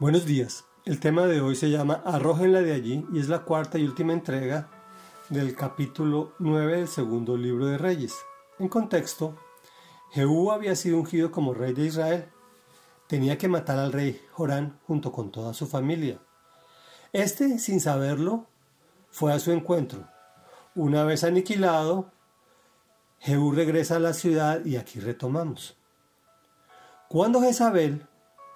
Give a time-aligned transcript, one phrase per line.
[0.00, 0.64] Buenos días.
[0.84, 4.12] El tema de hoy se llama Arrójenla de allí y es la cuarta y última
[4.12, 4.68] entrega
[5.28, 8.14] del capítulo 9 del segundo libro de Reyes.
[8.60, 9.36] En contexto,
[10.12, 12.28] Jehú había sido ungido como rey de Israel.
[13.08, 16.20] Tenía que matar al rey Jorán junto con toda su familia.
[17.12, 18.46] Este, sin saberlo,
[19.10, 20.06] fue a su encuentro.
[20.76, 22.12] Una vez aniquilado,
[23.18, 25.76] Jehú regresa a la ciudad y aquí retomamos.
[27.08, 28.06] Cuando Jezabel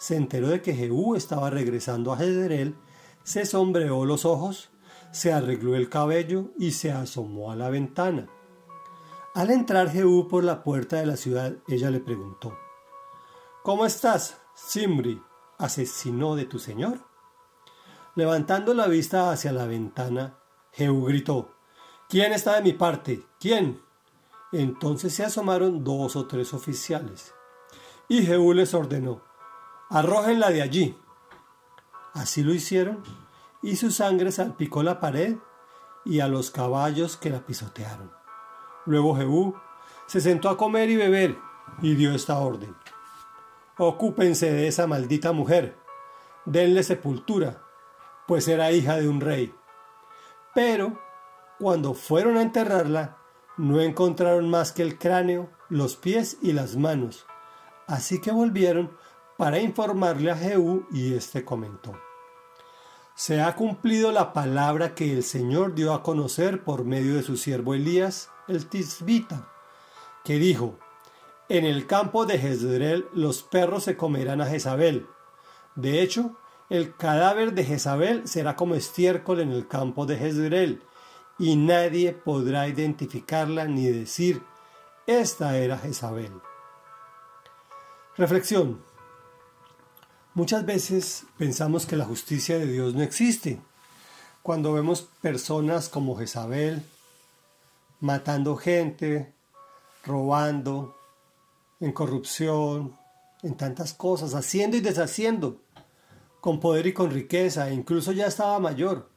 [0.03, 2.75] se enteró de que Jehú estaba regresando a Jezreel,
[3.23, 4.71] se sombreó los ojos,
[5.13, 8.27] se arregló el cabello y se asomó a la ventana.
[9.33, 12.59] Al entrar Jehú por la puerta de la ciudad, ella le preguntó,
[13.63, 15.23] ¿Cómo estás, Simri,
[15.57, 16.99] asesino de tu señor?
[18.17, 20.37] Levantando la vista hacia la ventana,
[20.73, 21.55] Jehú gritó,
[22.09, 23.23] ¿Quién está de mi parte?
[23.39, 23.81] ¿Quién?
[24.51, 27.33] Entonces se asomaron dos o tres oficiales.
[28.09, 29.23] Y Jehú les ordenó,
[29.93, 30.99] arrójenla de allí.
[32.15, 33.03] Así lo hicieron,
[33.63, 35.37] y su sangre salpicó la pared
[36.05, 38.11] y a los caballos que la pisotearon.
[38.87, 39.55] Luego Jehú
[40.07, 41.39] se sentó a comer y beber
[41.83, 42.75] y dio esta orden.
[43.79, 45.77] Ocúpense de esa maldita mujer,
[46.47, 47.63] denle sepultura,
[48.27, 49.55] pues era hija de un rey.
[50.55, 51.01] Pero,
[51.59, 53.19] cuando fueron a enterrarla,
[53.59, 57.27] no encontraron más que el cráneo, los pies y las manos.
[57.87, 58.97] Así que volvieron
[59.37, 61.99] para informarle a Jehú y éste comentó.
[63.15, 67.37] Se ha cumplido la palabra que el Señor dio a conocer por medio de su
[67.37, 69.49] siervo Elías, el tisbita,
[70.25, 70.79] que dijo,
[71.49, 75.07] en el campo de Jezreel los perros se comerán a Jezabel.
[75.75, 76.37] De hecho,
[76.71, 80.83] el cadáver de Jezabel será como estiércol en el campo de Jezreel,
[81.39, 84.43] y nadie podrá identificarla ni decir,
[85.07, 86.33] esta era Jezabel.
[88.17, 88.83] Reflexión.
[90.35, 93.61] Muchas veces pensamos que la justicia de Dios no existe.
[94.43, 96.83] Cuando vemos personas como Jezabel
[98.01, 99.33] matando gente,
[100.05, 100.97] robando,
[101.81, 102.97] en corrupción,
[103.43, 105.61] en tantas cosas, haciendo y deshaciendo,
[106.41, 109.11] con poder y con riqueza, e incluso ya estaba mayor.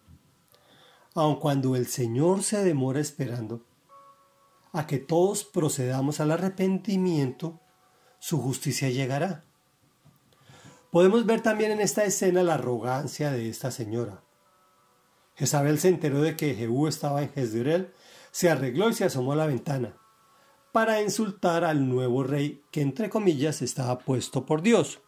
[1.14, 3.62] Aun cuando el Señor se demora esperando
[4.74, 7.62] a que todos procedamos al arrepentimiento,
[8.20, 9.46] su justicia llegará.
[10.92, 14.24] Podemos ver también en esta escena la arrogancia de esta señora.
[15.36, 17.94] Jezabel se enteró de que Jehú estaba en Jezreel,
[18.32, 19.98] se arregló y se asomó a la ventana
[20.76, 25.00] para insultar al nuevo rey que entre comillas estaba puesto por Dios.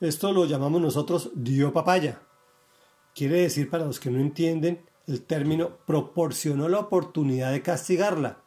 [0.00, 2.20] Esto lo llamamos nosotros dio papaya.
[3.14, 8.42] Quiere decir para los que no entienden el término proporcionó la oportunidad de castigarla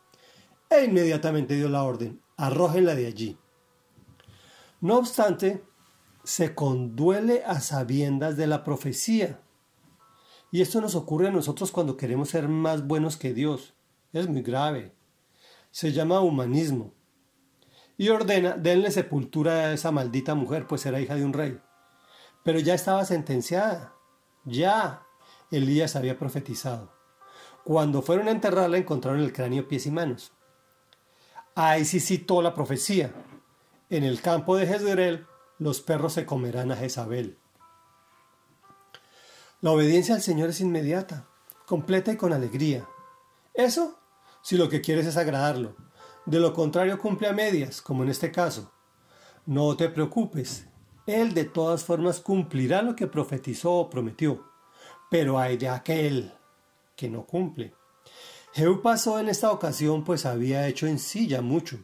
[0.70, 3.38] e inmediatamente dio la orden, arrójenla de allí.
[4.82, 5.64] No obstante,
[6.24, 9.42] se conduele a sabiendas de la profecía.
[10.52, 13.76] Y esto nos ocurre a nosotros cuando queremos ser más buenos que Dios.
[14.14, 14.94] Es muy grave.
[15.72, 16.94] Se llama humanismo.
[17.98, 21.60] Y ordena, denle sepultura a esa maldita mujer, pues era hija de un rey.
[22.44, 23.94] Pero ya estaba sentenciada.
[24.46, 25.04] Ya
[25.52, 26.94] Elías había profetizado.
[27.64, 30.32] Cuando fueron a enterrarla encontraron el cráneo, pies y manos.
[31.56, 33.14] Ahí sí citó la profecía.
[33.90, 35.28] En el campo de Jezreel
[35.60, 37.38] los perros se comerán a Jezabel.
[39.62, 41.28] La obediencia al Señor es inmediata,
[41.66, 42.88] completa y con alegría.
[43.54, 44.00] Eso
[44.42, 45.76] si lo que quieres es agradarlo.
[46.26, 48.72] De lo contrario cumple a medias, como en este caso.
[49.46, 50.66] No te preocupes,
[51.06, 54.46] Él de todas formas cumplirá lo que profetizó o prometió,
[55.10, 56.34] pero hay de aquel
[56.96, 57.74] que no cumple.
[58.54, 61.84] Jehú pasó en esta ocasión pues había hecho en sí ya mucho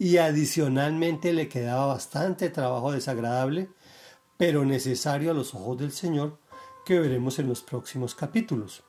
[0.00, 3.68] y adicionalmente le quedaba bastante trabajo desagradable,
[4.38, 6.38] pero necesario a los ojos del Señor,
[6.86, 8.82] que veremos en los próximos capítulos.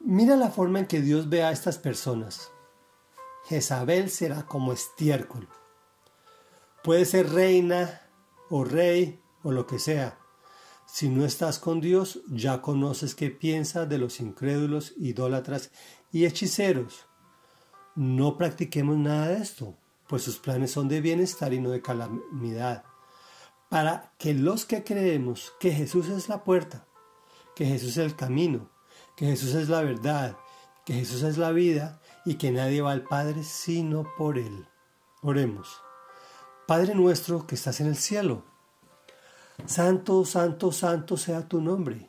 [0.00, 2.50] Mira la forma en que Dios ve a estas personas.
[3.44, 5.46] Jezabel será como estiércol.
[6.82, 8.08] Puede ser reina
[8.48, 10.18] o rey o lo que sea.
[10.86, 15.70] Si no estás con Dios, ya conoces qué piensa de los incrédulos, idólatras
[16.10, 17.04] y hechiceros.
[17.98, 19.74] No practiquemos nada de esto,
[20.06, 22.84] pues sus planes son de bienestar y no de calamidad,
[23.68, 26.86] para que los que creemos que Jesús es la puerta,
[27.56, 28.70] que Jesús es el camino,
[29.16, 30.36] que Jesús es la verdad,
[30.86, 34.68] que Jesús es la vida y que nadie va al Padre sino por Él.
[35.20, 35.82] Oremos.
[36.68, 38.44] Padre nuestro que estás en el cielo,
[39.66, 42.08] santo, santo, santo sea tu nombre.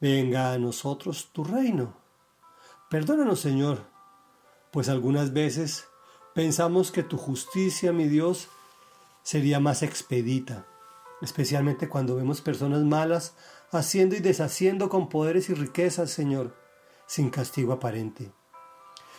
[0.00, 1.94] Venga a nosotros tu reino.
[2.90, 3.93] Perdónanos, Señor,
[4.74, 5.86] pues algunas veces
[6.34, 8.48] pensamos que tu justicia, mi Dios,
[9.22, 10.66] sería más expedita.
[11.22, 13.36] especialmente cuando vemos personas malas
[13.70, 16.56] haciendo y deshaciendo con poderes y riquezas, Señor,
[17.06, 18.32] sin castigo aparente.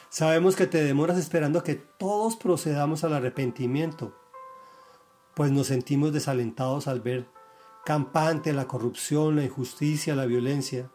[0.09, 4.13] Sabemos que te demoras esperando a que todos procedamos al arrepentimiento,
[5.35, 7.29] pues nos sentimos desalentados al ver
[7.85, 10.91] campante la corrupción, la injusticia, la violencia.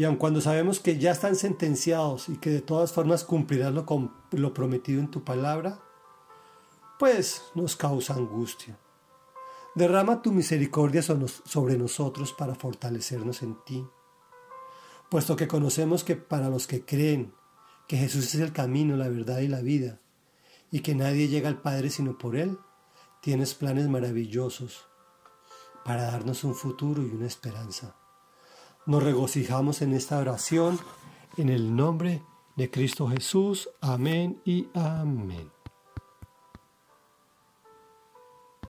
[0.00, 3.84] Y aun cuando sabemos que ya están sentenciados y que de todas formas cumplirán lo,
[4.30, 5.78] lo prometido en tu palabra,
[6.98, 8.78] pues nos causa angustia.
[9.74, 13.86] Derrama tu misericordia sobre nosotros para fortalecernos en ti,
[15.10, 17.34] puesto que conocemos que para los que creen
[17.86, 20.00] que Jesús es el camino, la verdad y la vida,
[20.70, 22.56] y que nadie llega al Padre sino por Él,
[23.20, 24.86] tienes planes maravillosos
[25.84, 27.96] para darnos un futuro y una esperanza.
[28.86, 30.78] Nos regocijamos en esta oración
[31.36, 32.22] en el nombre
[32.56, 33.68] de Cristo Jesús.
[33.80, 35.59] Amén y amén.